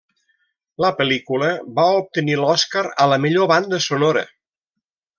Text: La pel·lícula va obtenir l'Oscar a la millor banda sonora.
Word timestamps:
La 0.85 0.89
pel·lícula 1.01 1.51
va 1.77 1.87
obtenir 1.99 2.39
l'Oscar 2.41 2.85
a 3.05 3.09
la 3.15 3.23
millor 3.27 3.53
banda 3.55 3.85
sonora. 3.91 4.29